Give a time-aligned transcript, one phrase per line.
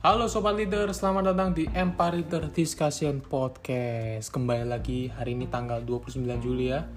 [0.00, 4.32] Halo Sobat Leader, selamat datang di Empire Leader Discussion Podcast.
[4.32, 6.88] Kembali lagi hari ini tanggal 29 Juli ya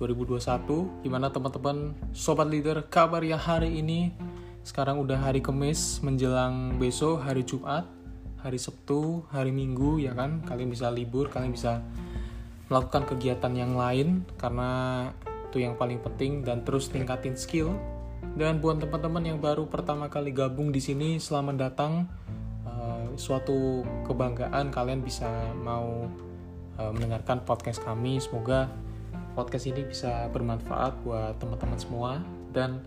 [0.00, 1.92] 2021 Gimana teman-teman?
[2.16, 4.16] Sobat Leader kabarnya hari ini?
[4.64, 7.84] Sekarang udah hari Kamis menjelang besok hari Jumat
[8.40, 10.40] Hari Sabtu, hari Minggu ya kan?
[10.48, 11.84] Kalian bisa libur, kalian bisa
[12.72, 15.04] melakukan kegiatan yang lain Karena
[15.52, 17.76] itu yang paling penting dan terus tingkatin skill.
[18.32, 22.08] Dan buat teman-teman yang baru pertama kali gabung di sini, selamat datang
[23.16, 25.28] suatu kebanggaan kalian bisa
[25.60, 26.08] mau
[26.76, 28.20] uh, mendengarkan podcast kami.
[28.20, 28.68] Semoga
[29.32, 32.10] podcast ini bisa bermanfaat buat teman-teman semua
[32.52, 32.80] dan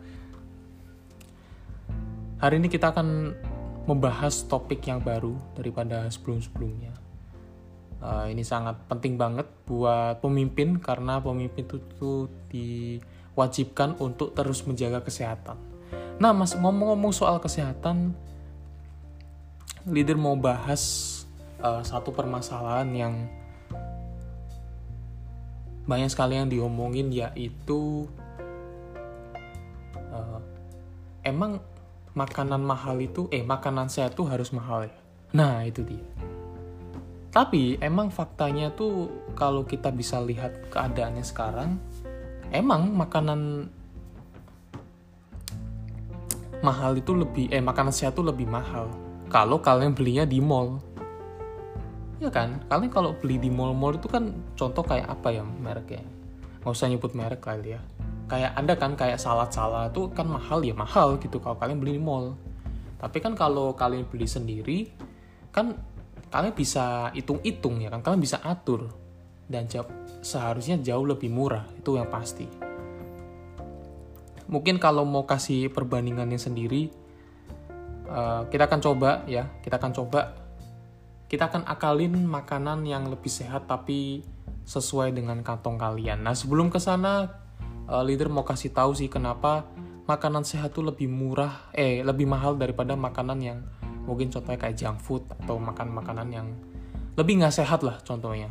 [2.41, 3.37] hari ini kita akan
[3.85, 6.93] membahas topik yang baru daripada sebelum-sebelumnya.
[7.99, 12.11] Uh, ini sangat penting banget buat pemimpin karena pemimpin itu, itu
[12.47, 15.59] diwajibkan untuk terus menjaga kesehatan.
[16.21, 18.15] Nah, mas ngomong-ngomong soal kesehatan,
[19.87, 20.81] leader mau bahas
[21.63, 23.13] uh, satu permasalahan yang
[25.87, 28.05] banyak sekali yang diomongin yaitu
[30.13, 30.39] uh,
[31.25, 31.57] emang
[32.13, 34.93] makanan mahal itu eh makanan sehat tuh harus mahal ya?
[35.33, 36.05] Nah itu dia.
[37.29, 41.77] Tapi emang faktanya tuh kalau kita bisa lihat keadaannya sekarang
[42.49, 43.69] emang makanan
[46.59, 48.89] mahal itu lebih eh makanan sehat tuh lebih mahal
[49.29, 50.81] kalau kalian belinya di mall.
[52.17, 52.65] Ya kan?
[52.67, 56.03] Kalian kalau beli di mall-mall itu kan contoh kayak apa ya mereknya?
[56.59, 57.81] Nggak usah nyebut merek kali ya.
[58.27, 62.03] Kayak anda kan kayak salad-salad tuh kan mahal ya mahal gitu kalau kalian beli di
[62.03, 62.35] mall.
[62.99, 64.77] Tapi kan kalau kalian beli sendiri
[65.53, 65.77] kan
[66.33, 68.03] kalian bisa hitung-hitung ya kan?
[68.03, 68.91] Kalian bisa atur.
[69.49, 69.89] Dan jauh,
[70.21, 72.45] seharusnya jauh lebih murah itu yang pasti.
[74.49, 76.93] Mungkin kalau mau kasih perbandingannya sendiri
[78.09, 80.21] Eh, kita akan coba ya kita akan coba.
[81.29, 84.25] Kita akan akalin makanan yang lebih sehat tapi
[84.65, 86.25] sesuai dengan kantong kalian.
[86.25, 87.29] Nah sebelum ke sana
[87.85, 89.69] uh, leader mau kasih tahu sih kenapa
[90.09, 93.61] makanan sehat tuh lebih murah eh lebih mahal daripada makanan yang
[94.09, 96.47] mungkin contohnya kayak junk food atau makan makanan yang
[97.13, 98.49] lebih nggak sehat lah contohnya.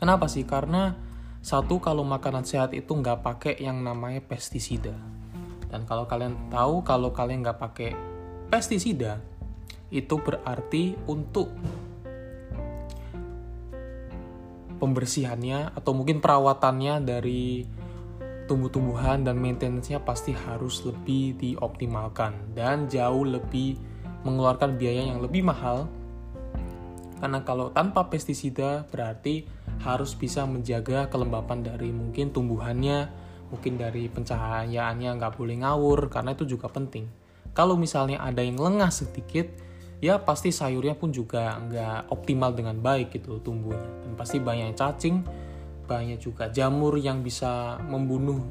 [0.00, 0.48] Kenapa sih?
[0.48, 0.96] Karena
[1.44, 4.96] satu kalau makanan sehat itu nggak pakai yang namanya pestisida
[5.68, 7.92] dan kalau kalian tahu kalau kalian nggak pakai
[8.48, 9.20] pestisida,
[9.92, 11.52] itu berarti untuk
[14.78, 17.66] pembersihannya atau mungkin perawatannya dari
[18.48, 23.76] tumbuh-tumbuhan dan maintenance-nya pasti harus lebih dioptimalkan dan jauh lebih
[24.24, 25.90] mengeluarkan biaya yang lebih mahal.
[27.18, 29.44] Karena kalau tanpa pestisida berarti
[29.82, 33.10] harus bisa menjaga kelembapan dari mungkin tumbuhannya
[33.48, 37.08] mungkin dari pencahayaannya nggak boleh ngawur karena itu juga penting.
[37.56, 39.48] Kalau misalnya ada yang lengah sedikit
[39.98, 43.88] ya pasti sayurnya pun juga nggak optimal dengan baik gitu tumbuhnya.
[44.04, 45.16] Dan pasti banyak cacing
[45.88, 48.44] banyak juga jamur yang bisa membunuh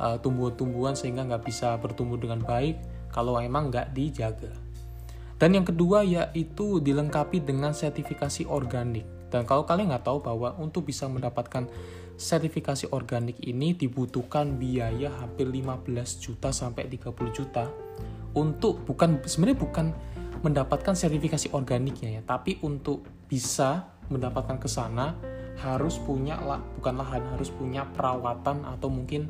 [0.00, 2.80] uh, tumbuhan-tumbuhan sehingga nggak bisa bertumbuh dengan baik
[3.12, 4.50] kalau emang nggak dijaga.
[5.36, 9.04] Dan yang kedua yaitu dilengkapi dengan sertifikasi organik.
[9.30, 11.68] Dan kalau kalian nggak tahu bahwa untuk bisa mendapatkan
[12.20, 15.88] sertifikasi organik ini dibutuhkan biaya hampir 15
[16.20, 17.64] juta sampai 30 juta
[18.36, 19.86] untuk bukan sebenarnya bukan
[20.44, 25.16] mendapatkan sertifikasi organiknya ya, tapi untuk bisa mendapatkan ke sana
[25.60, 29.28] harus punya lah bukan lahan harus punya perawatan atau mungkin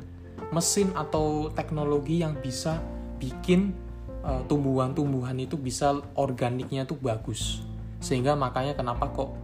[0.51, 2.79] mesin atau teknologi yang bisa
[3.19, 3.75] bikin
[4.23, 7.63] uh, tumbuhan-tumbuhan itu bisa organiknya tuh bagus.
[8.01, 9.35] Sehingga makanya kenapa kok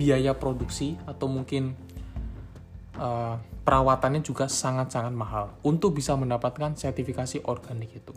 [0.00, 1.76] biaya produksi atau mungkin
[3.00, 3.34] uh,
[3.64, 8.14] perawatannya juga sangat-sangat mahal untuk bisa mendapatkan sertifikasi organik itu.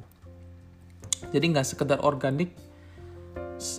[1.32, 2.52] Jadi nggak sekedar organik,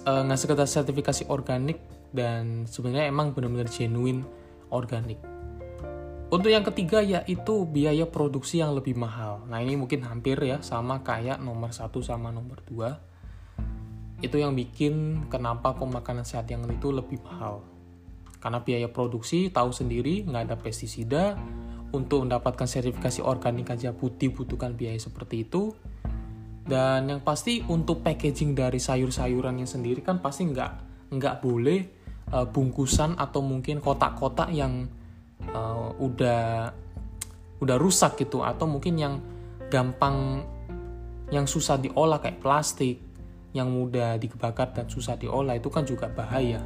[0.08, 1.76] eh, nggak uh, sekedar sertifikasi organik
[2.10, 4.24] dan sebenarnya emang benar-benar genuine
[4.72, 5.20] organik.
[6.32, 9.44] Untuk yang ketiga yaitu biaya produksi yang lebih mahal.
[9.46, 12.98] Nah ini mungkin hampir ya sama kayak nomor satu sama nomor dua.
[14.24, 17.73] Itu yang bikin kenapa kok makanan sehat yang itu lebih mahal
[18.44, 21.40] karena biaya produksi tahu sendiri nggak ada pestisida,
[21.94, 25.72] untuk mendapatkan sertifikasi organik aja putih butuhkan biaya seperti itu.
[26.64, 30.72] Dan yang pasti untuk packaging dari sayur-sayurannya sendiri kan pasti nggak
[31.12, 31.80] nggak boleh
[32.36, 34.88] uh, bungkusan atau mungkin kotak-kotak yang
[35.52, 36.72] uh, udah
[37.64, 39.14] udah rusak gitu atau mungkin yang
[39.68, 40.44] gampang
[41.32, 43.00] yang susah diolah kayak plastik
[43.54, 46.64] yang mudah dibakar dan susah diolah itu kan juga bahaya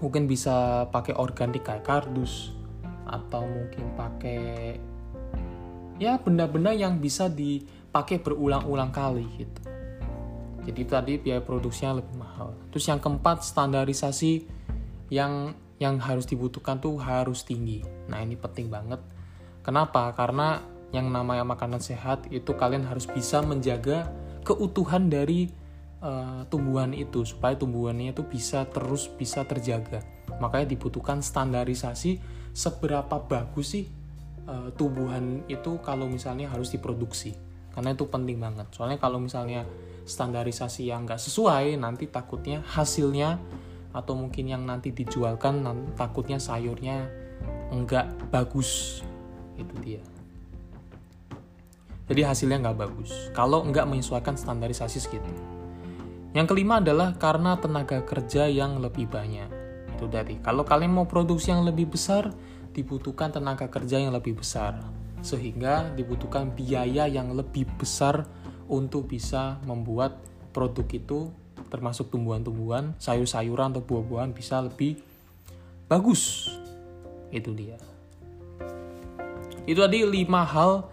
[0.00, 2.52] mungkin bisa pakai organik kayak kardus
[3.08, 4.76] atau mungkin pakai
[5.98, 9.60] ya benda-benda yang bisa dipakai berulang-ulang kali gitu
[10.68, 12.52] Jadi tadi biaya produksinya lebih mahal.
[12.68, 14.44] Terus yang keempat standarisasi
[15.08, 17.80] yang yang harus dibutuhkan tuh harus tinggi.
[18.12, 19.00] Nah ini penting banget.
[19.64, 20.12] Kenapa?
[20.12, 20.60] Karena
[20.92, 24.12] yang namanya makanan sehat itu kalian harus bisa menjaga
[24.44, 25.48] keutuhan dari
[26.02, 30.02] uh, tumbuhan itu supaya tumbuhannya itu bisa terus bisa terjaga.
[30.38, 32.22] Makanya dibutuhkan standarisasi
[32.54, 33.86] seberapa bagus sih
[34.46, 37.34] uh, tumbuhan itu kalau misalnya harus diproduksi.
[37.74, 38.66] Karena itu penting banget.
[38.74, 39.62] Soalnya kalau misalnya
[40.08, 43.36] standarisasi yang nggak sesuai nanti takutnya hasilnya
[43.92, 47.08] atau mungkin yang nanti dijualkan nanti takutnya sayurnya
[47.68, 49.00] nggak bagus
[49.60, 50.02] itu dia
[52.08, 55.57] jadi hasilnya nggak bagus kalau nggak menyesuaikan standarisasi segitu
[56.36, 59.48] yang kelima adalah karena tenaga kerja yang lebih banyak
[59.96, 62.30] itu tadi kalau kalian mau produksi yang lebih besar
[62.72, 64.78] dibutuhkan tenaga kerja yang lebih besar
[65.22, 68.26] sehingga dibutuhkan biaya yang lebih besar
[68.70, 70.20] untuk bisa membuat
[70.54, 71.32] produk itu
[71.68, 75.00] termasuk tumbuhan-tumbuhan, sayur-sayuran atau buah-buahan bisa lebih
[75.86, 76.48] bagus.
[77.28, 77.76] Itu dia.
[79.68, 80.88] Itu tadi 5 hal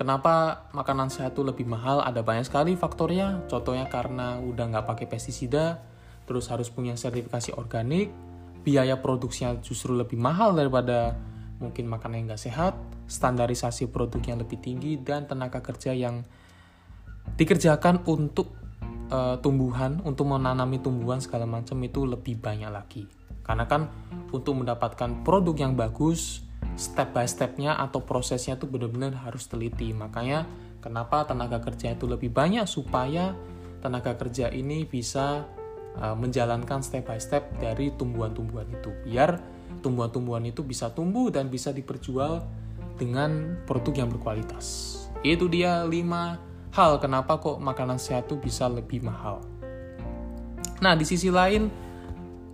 [0.00, 2.00] kenapa makanan sehat itu lebih mahal.
[2.00, 3.44] Ada banyak sekali faktornya.
[3.52, 5.84] Contohnya karena udah nggak pakai pestisida,
[6.24, 8.08] terus harus punya sertifikasi organik,
[8.64, 11.20] biaya produksinya justru lebih mahal daripada
[11.60, 12.72] mungkin makanan yang nggak sehat,
[13.04, 16.24] standarisasi produk yang lebih tinggi, dan tenaga kerja yang
[17.36, 18.56] dikerjakan untuk
[19.12, 23.04] uh, tumbuhan, untuk menanami tumbuhan segala macam itu lebih banyak lagi.
[23.44, 23.92] Karena kan
[24.32, 26.40] untuk mendapatkan produk yang bagus,
[26.76, 29.90] step by stepnya atau prosesnya itu benar-benar harus teliti.
[29.94, 30.46] Makanya
[30.82, 33.34] kenapa tenaga kerja itu lebih banyak supaya
[33.80, 35.48] tenaga kerja ini bisa
[35.98, 38.90] uh, menjalankan step by step dari tumbuhan-tumbuhan itu.
[39.08, 39.40] Biar
[39.80, 42.44] tumbuhan-tumbuhan itu bisa tumbuh dan bisa diperjual
[43.00, 44.96] dengan produk yang berkualitas.
[45.24, 49.42] Itu dia 5 hal kenapa kok makanan sehat itu bisa lebih mahal.
[50.80, 51.68] Nah, di sisi lain,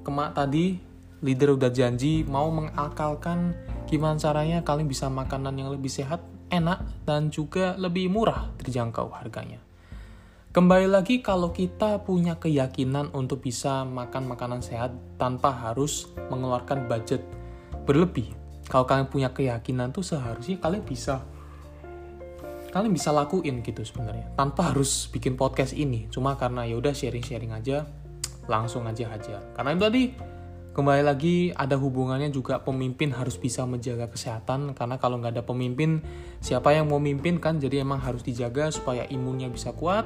[0.02, 0.78] kemak tadi
[1.22, 3.54] leader udah janji mau mengakalkan
[3.86, 6.18] gimana caranya kalian bisa makanan yang lebih sehat,
[6.50, 9.62] enak, dan juga lebih murah terjangkau harganya.
[10.50, 14.90] Kembali lagi kalau kita punya keyakinan untuk bisa makan makanan sehat
[15.20, 17.22] tanpa harus mengeluarkan budget
[17.86, 18.34] berlebih.
[18.66, 21.22] Kalau kalian punya keyakinan tuh seharusnya kalian bisa
[22.76, 27.48] kalian bisa lakuin gitu sebenarnya tanpa harus bikin podcast ini cuma karena ya udah sharing-sharing
[27.56, 27.88] aja
[28.52, 30.02] langsung aja aja karena itu tadi
[30.76, 34.76] kembali lagi ada hubungannya juga pemimpin harus bisa menjaga kesehatan.
[34.76, 36.04] Karena kalau nggak ada pemimpin
[36.44, 37.56] siapa yang mau mimpin kan?
[37.56, 40.04] Jadi emang harus dijaga supaya imunnya bisa kuat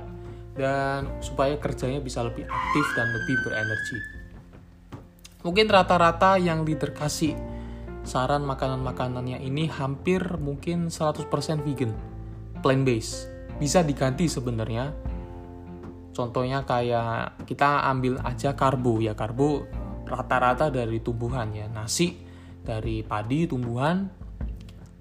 [0.54, 3.98] dan supaya kerjanya bisa lebih aktif dan lebih berenergi.
[5.42, 7.34] Mungkin rata-rata yang leader kasih
[8.06, 11.26] saran makanan-makanannya ini hampir mungkin 100%
[11.66, 11.92] vegan
[12.62, 13.26] plant base
[13.58, 14.94] bisa diganti sebenarnya.
[16.14, 19.79] Contohnya kayak kita ambil aja karbo ya karbo
[20.10, 21.70] rata-rata dari tumbuhan ya.
[21.70, 22.18] Nasi
[22.66, 24.10] dari padi tumbuhan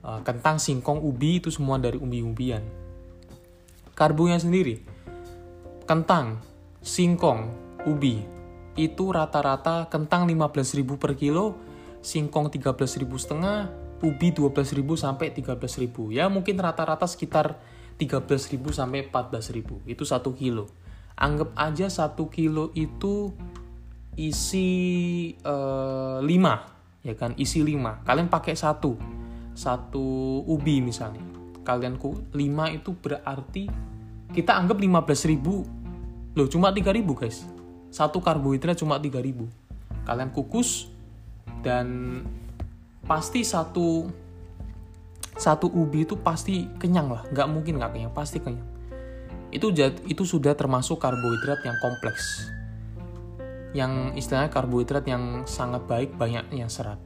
[0.05, 2.61] eh, kentang singkong ubi itu semua dari umbi-umbian.
[3.97, 4.79] Karbonya sendiri
[5.89, 6.39] kentang
[6.79, 7.49] singkong
[7.83, 8.21] ubi
[8.77, 11.57] itu rata-rata kentang 15.000 per kilo
[11.99, 13.67] singkong 13.000 setengah
[13.99, 17.59] ubi 12.000 sampai 13.000 ya mungkin rata-rata sekitar
[17.99, 20.71] 13.000 sampai 14.000 itu satu kilo.
[21.19, 23.35] Anggap aja satu kilo itu
[24.17, 24.69] isi
[25.45, 27.31] uh, eh, 5 ya kan?
[27.35, 28.97] Isi 5 kalian pakai satu.
[29.53, 31.21] Satu ubi misalnya.
[31.67, 33.63] Kalian ku 5 itu berarti
[34.29, 37.45] kita anggap 15.000 loh cuma 3.000 guys.
[37.89, 39.45] Satu karbohidrat cuma 3.000
[40.05, 40.89] kalian kukus
[41.61, 42.21] dan
[43.05, 44.09] pasti satu
[45.37, 47.21] satu ubi itu pasti kenyang lah.
[47.29, 48.65] Nggak mungkin nggak kenyang pasti kenyang.
[49.49, 49.73] Itu
[50.05, 52.58] itu sudah termasuk karbohidrat yang kompleks
[53.73, 56.97] yang istilahnya karbohidrat yang sangat baik banyaknya serat.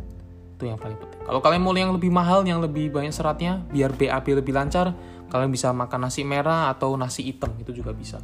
[0.55, 1.20] Itu yang paling penting.
[1.27, 4.96] Kalau kalian mau yang lebih mahal yang lebih banyak seratnya biar BAB lebih lancar
[5.27, 8.22] kalian bisa makan nasi merah atau nasi hitam itu juga bisa.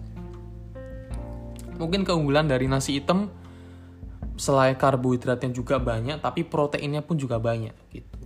[1.79, 3.31] Mungkin keunggulan dari nasi hitam
[4.39, 8.19] selain karbohidratnya juga banyak tapi proteinnya pun juga banyak gitu.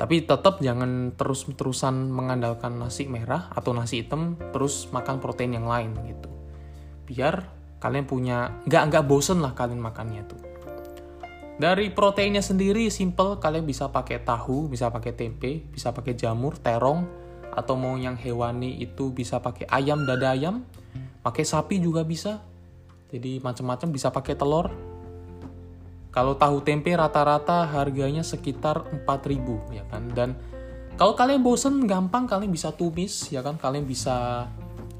[0.00, 5.92] Tapi tetap jangan terus-terusan mengandalkan nasi merah atau nasi hitam terus makan protein yang lain
[6.08, 6.32] gitu.
[7.04, 10.40] Biar kalian punya nggak nggak bosen lah kalian makannya tuh.
[11.60, 13.36] Dari proteinnya sendiri simple.
[13.36, 17.04] Kalian bisa pakai tahu bisa pakai tempe bisa pakai jamur terong
[17.52, 20.64] atau mau yang hewani itu bisa pakai ayam dada ayam.
[21.20, 22.40] Pakai sapi juga bisa.
[23.12, 24.72] Jadi macam-macam bisa pakai telur.
[26.10, 30.08] Kalau tahu tempe rata-rata harganya sekitar 4000 ya kan.
[30.16, 30.40] Dan
[30.96, 32.24] kalau kalian bosen gampang.
[32.24, 33.60] Kalian bisa tumis ya kan.
[33.60, 34.48] Kalian bisa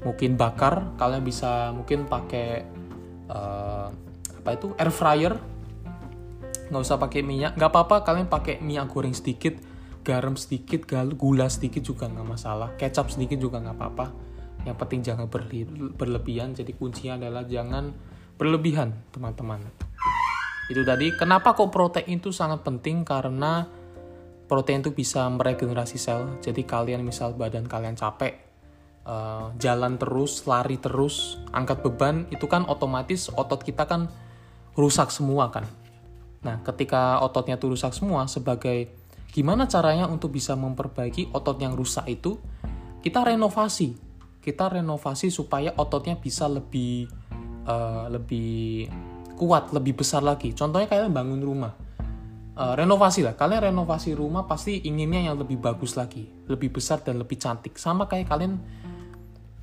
[0.05, 0.93] mungkin bakar.
[1.01, 2.69] Kalian bisa mungkin pakai
[3.31, 3.87] uh,
[4.43, 4.75] apa itu?
[4.75, 5.33] Air fryer.
[6.67, 7.55] Nggak usah pakai minyak.
[7.55, 9.55] Nggak apa-apa kalian pakai minyak goreng sedikit
[10.01, 12.69] garam sedikit gula sedikit juga nggak masalah.
[12.75, 14.05] Kecap sedikit juga nggak apa-apa.
[14.67, 15.25] Yang penting jangan
[15.97, 16.53] berlebihan.
[16.53, 17.89] Jadi kuncinya adalah jangan
[18.37, 19.63] berlebihan teman-teman.
[20.69, 21.13] Itu tadi.
[21.15, 23.03] Kenapa kok protein itu sangat penting?
[23.03, 23.65] Karena
[24.45, 26.39] protein itu bisa meregenerasi sel.
[26.43, 28.50] Jadi kalian misal badan kalian capek
[29.05, 34.09] uh, jalan terus lari terus angkat beban itu kan otomatis otot kita kan
[34.77, 35.65] rusak semua kan.
[36.41, 38.93] Nah ketika ototnya itu rusak semua sebagai
[39.31, 42.37] gimana caranya untuk bisa memperbaiki otot yang rusak itu
[43.01, 43.97] kita renovasi.
[44.41, 47.05] Kita renovasi supaya ototnya bisa lebih
[47.69, 48.89] uh, lebih
[49.37, 50.53] kuat lebih besar lagi.
[50.53, 51.73] Contohnya kalian bangun rumah.
[52.51, 53.33] Uh, renovasi lah.
[53.37, 57.77] Kalian renovasi rumah pasti inginnya yang lebih bagus lagi, lebih besar dan lebih cantik.
[57.77, 58.61] Sama kayak kalian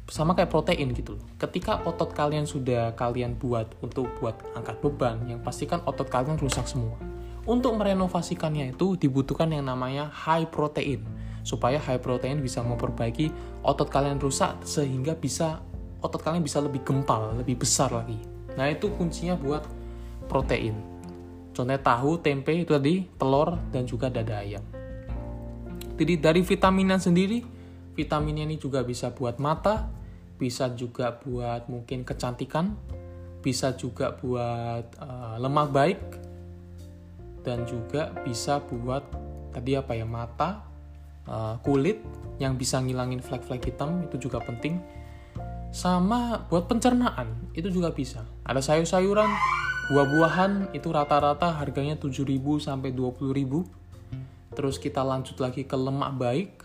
[0.08, 5.44] sama kayak protein gitu Ketika otot kalian sudah kalian buat untuk buat angkat beban, yang
[5.44, 6.96] pastikan otot kalian rusak semua.
[7.48, 11.04] Untuk merenovasikannya itu dibutuhkan yang namanya high protein
[11.48, 13.32] supaya high protein bisa memperbaiki
[13.64, 15.64] otot kalian rusak sehingga bisa
[16.04, 18.20] otot kalian bisa lebih gempal, lebih besar lagi.
[18.58, 19.64] Nah, itu kuncinya buat
[20.28, 20.76] protein.
[21.56, 24.62] Contohnya tahu, tempe itu tadi, telur, dan juga dada ayam.
[25.98, 27.42] Jadi dari vitaminnya sendiri,
[27.98, 29.90] vitaminnya ini juga bisa buat mata,
[30.38, 32.78] bisa juga buat mungkin kecantikan,
[33.42, 36.00] bisa juga buat uh, lemak baik,
[37.42, 39.02] dan juga bisa buat
[39.50, 40.62] tadi apa ya mata,
[41.26, 41.98] uh, kulit
[42.38, 44.78] yang bisa ngilangin flek-flek hitam itu juga penting.
[45.74, 48.22] Sama buat pencernaan itu juga bisa.
[48.46, 49.28] Ada sayur-sayuran
[49.88, 52.28] Buah-buahan itu rata-rata harganya 7.000
[52.60, 53.64] sampai 20.000.
[54.52, 56.60] Terus kita lanjut lagi ke lemak baik.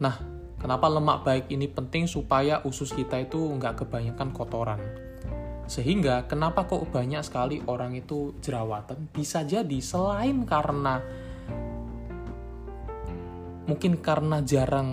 [0.00, 0.16] Nah,
[0.64, 4.80] kenapa lemak baik ini penting supaya usus kita itu nggak kebanyakan kotoran.
[5.68, 9.12] Sehingga kenapa kok banyak sekali orang itu jerawatan?
[9.12, 11.04] Bisa jadi selain karena
[13.68, 14.88] mungkin karena jarang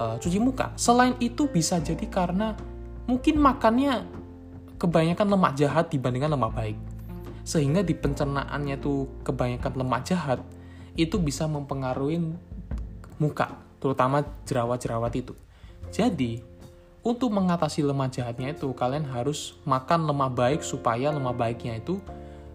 [0.00, 0.72] uh, cuci muka.
[0.80, 2.56] Selain itu bisa jadi karena
[3.04, 4.08] mungkin makannya
[4.80, 6.78] kebanyakan lemak jahat dibandingkan lemak baik.
[7.44, 10.40] Sehingga di pencernaannya tuh kebanyakan lemak jahat
[10.96, 12.20] itu bisa mempengaruhi
[13.20, 15.34] muka, terutama jerawat-jerawat itu.
[15.90, 16.38] Jadi,
[17.02, 21.98] untuk mengatasi lemak jahatnya itu kalian harus makan lemak baik supaya lemak baiknya itu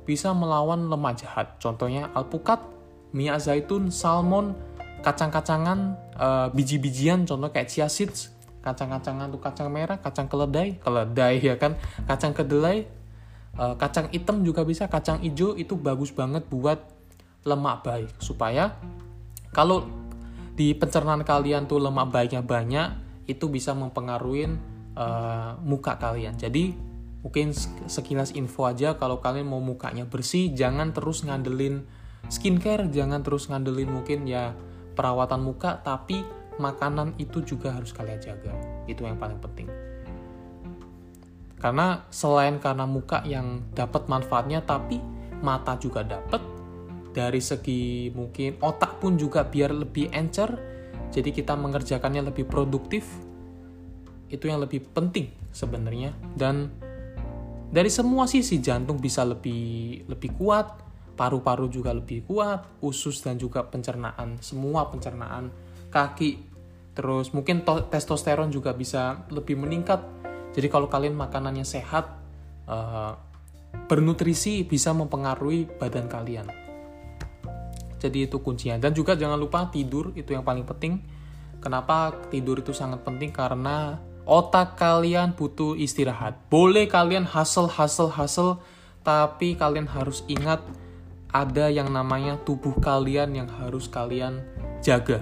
[0.07, 1.59] bisa melawan lemak jahat.
[1.59, 2.63] Contohnya alpukat,
[3.11, 4.55] minyak zaitun, salmon,
[5.03, 8.31] kacang-kacangan, uh, biji-bijian, contoh kayak chia seeds,
[8.63, 11.75] kacang-kacangan tuh kacang merah, kacang keledai, keledai ya kan,
[12.07, 12.87] kacang kedelai,
[13.59, 16.79] uh, kacang hitam juga bisa, kacang hijau itu bagus banget buat
[17.43, 18.75] lemak baik supaya
[19.51, 19.87] kalau
[20.57, 22.87] di pencernaan kalian tuh lemak baiknya banyak
[23.29, 24.57] itu bisa mempengaruhi
[24.97, 26.33] uh, muka kalian.
[26.33, 26.73] Jadi
[27.21, 27.53] mungkin
[27.85, 31.85] sekilas info aja kalau kalian mau mukanya bersih jangan terus ngandelin
[32.33, 34.57] skincare, jangan terus ngandelin mungkin ya
[34.97, 36.25] perawatan muka tapi
[36.57, 38.57] makanan itu juga harus kalian jaga.
[38.89, 39.69] Itu yang paling penting.
[41.57, 45.01] Karena selain karena muka yang dapat manfaatnya, tapi
[45.41, 46.56] mata juga dapat.
[47.17, 50.53] Dari segi mungkin otak pun juga biar lebih encer,
[51.09, 53.09] jadi kita mengerjakannya lebih produktif.
[54.29, 56.13] Itu yang lebih penting sebenarnya.
[56.37, 56.69] Dan
[57.73, 60.77] dari semua sisi jantung bisa lebih lebih kuat,
[61.17, 65.49] paru-paru juga lebih kuat, usus dan juga pencernaan, semua pencernaan
[65.89, 66.31] kaki
[66.97, 70.01] terus mungkin testosteron juga bisa lebih meningkat
[70.57, 72.09] jadi kalau kalian makanannya sehat
[72.65, 73.13] uh,
[73.85, 76.49] bernutrisi bisa mempengaruhi badan kalian
[77.97, 78.77] jadi itu kuncinya.
[78.77, 81.01] Dan juga jangan lupa tidur itu yang paling penting.
[81.57, 83.33] Kenapa tidur itu sangat penting?
[83.33, 86.37] Karena otak kalian butuh istirahat.
[86.47, 88.61] Boleh kalian hustle hustle hustle
[89.01, 90.61] tapi kalian harus ingat
[91.31, 94.39] ada yang namanya tubuh kalian yang harus kalian
[94.85, 95.19] jaga.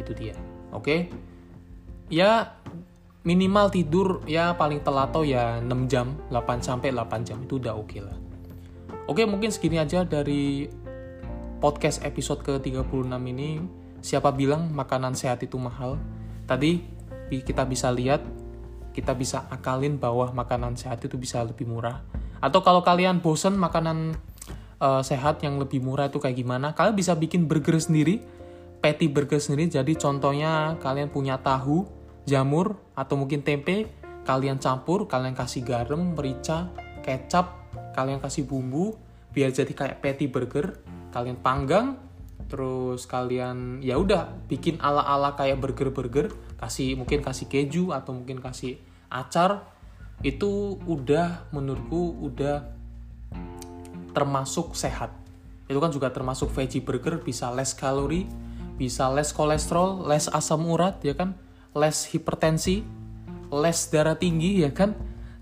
[0.00, 0.34] Itu dia.
[0.72, 0.82] Oke?
[0.82, 1.00] Okay?
[2.06, 2.54] ya
[3.26, 7.38] minimal tidur ya paling telat tuh ya 6 jam 8 sampai 8 jam.
[7.42, 8.16] Itu udah oke okay lah.
[9.06, 10.66] Oke mungkin segini aja dari
[11.58, 12.86] podcast episode ke 36
[13.32, 13.62] ini
[14.04, 15.98] siapa bilang makanan sehat itu mahal
[16.44, 16.84] tadi
[17.30, 18.22] kita bisa lihat
[18.94, 22.00] kita bisa akalin bahwa makanan sehat itu bisa lebih murah
[22.38, 24.14] atau kalau kalian bosen makanan
[24.78, 28.22] uh, sehat yang lebih murah itu kayak gimana kalian bisa bikin burger sendiri
[28.86, 29.66] patty burger sendiri.
[29.66, 31.90] Jadi contohnya kalian punya tahu,
[32.22, 33.90] jamur, atau mungkin tempe,
[34.22, 36.70] kalian campur, kalian kasih garam, merica,
[37.02, 37.66] kecap,
[37.98, 38.94] kalian kasih bumbu,
[39.34, 40.78] biar jadi kayak patty burger.
[41.16, 41.96] Kalian panggang,
[42.44, 46.28] terus kalian ya udah bikin ala-ala kayak burger-burger
[46.60, 48.76] kasih mungkin kasih keju atau mungkin kasih
[49.08, 49.64] acar
[50.20, 52.68] itu udah menurutku udah
[54.12, 55.08] termasuk sehat.
[55.64, 58.28] Itu kan juga termasuk veggie burger bisa less kalori
[58.76, 61.32] bisa less kolesterol less asam urat ya kan?
[61.72, 62.84] Less hipertensi
[63.48, 64.92] less darah tinggi ya kan?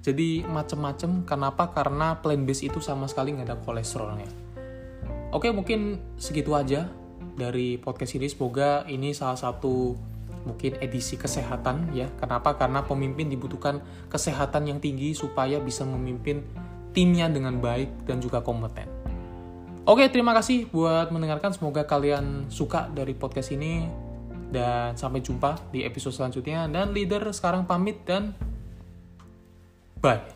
[0.06, 1.74] Jadi macem-macem kenapa?
[1.74, 4.43] Karena plant based itu sama sekali nggak ada kolesterolnya
[5.34, 6.86] oke mungkin segitu aja
[7.34, 9.98] dari podcast ini semoga ini salah satu
[10.46, 16.46] mungkin edisi kesehatan ya kenapa karena pemimpin dibutuhkan kesehatan yang tinggi supaya bisa memimpin
[16.94, 19.04] timnya dengan baik dan juga kompeten
[19.84, 21.52] Oke, terima kasih buat mendengarkan.
[21.52, 23.84] Semoga kalian suka dari podcast ini.
[24.48, 26.64] Dan sampai jumpa di episode selanjutnya.
[26.72, 28.32] Dan leader sekarang pamit dan
[30.00, 30.33] bye.